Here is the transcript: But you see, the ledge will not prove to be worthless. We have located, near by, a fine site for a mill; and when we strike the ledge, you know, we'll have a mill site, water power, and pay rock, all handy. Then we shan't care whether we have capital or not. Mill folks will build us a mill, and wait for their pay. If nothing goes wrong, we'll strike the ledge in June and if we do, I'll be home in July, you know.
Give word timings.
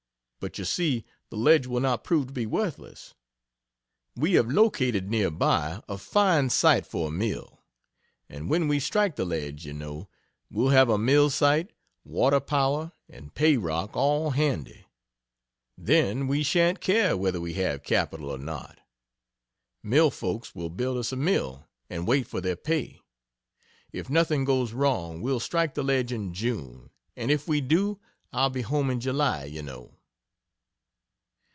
But 0.41 0.57
you 0.57 0.65
see, 0.65 1.05
the 1.29 1.35
ledge 1.37 1.67
will 1.67 1.81
not 1.81 2.03
prove 2.03 2.25
to 2.25 2.33
be 2.33 2.47
worthless. 2.47 3.13
We 4.15 4.33
have 4.33 4.49
located, 4.49 5.07
near 5.07 5.29
by, 5.29 5.83
a 5.87 5.99
fine 5.99 6.49
site 6.49 6.87
for 6.87 7.09
a 7.09 7.11
mill; 7.11 7.61
and 8.27 8.49
when 8.49 8.67
we 8.67 8.79
strike 8.79 9.17
the 9.17 9.23
ledge, 9.23 9.67
you 9.67 9.73
know, 9.73 10.09
we'll 10.49 10.69
have 10.69 10.89
a 10.89 10.97
mill 10.97 11.29
site, 11.29 11.69
water 12.03 12.39
power, 12.39 12.91
and 13.07 13.35
pay 13.35 13.55
rock, 13.55 13.95
all 13.95 14.31
handy. 14.31 14.87
Then 15.77 16.25
we 16.25 16.41
shan't 16.41 16.81
care 16.81 17.15
whether 17.15 17.39
we 17.39 17.53
have 17.53 17.83
capital 17.83 18.31
or 18.31 18.39
not. 18.39 18.79
Mill 19.83 20.09
folks 20.09 20.55
will 20.55 20.69
build 20.71 20.97
us 20.97 21.11
a 21.11 21.15
mill, 21.17 21.67
and 21.87 22.07
wait 22.07 22.25
for 22.25 22.41
their 22.41 22.55
pay. 22.55 22.99
If 23.91 24.09
nothing 24.09 24.43
goes 24.45 24.73
wrong, 24.73 25.21
we'll 25.21 25.39
strike 25.39 25.75
the 25.75 25.83
ledge 25.83 26.11
in 26.11 26.33
June 26.33 26.89
and 27.15 27.29
if 27.29 27.47
we 27.47 27.61
do, 27.61 27.99
I'll 28.33 28.49
be 28.49 28.63
home 28.63 28.89
in 28.89 28.99
July, 28.99 29.43
you 29.43 29.61
know. 29.61 29.99